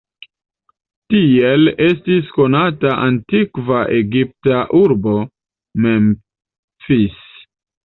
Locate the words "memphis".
5.87-7.25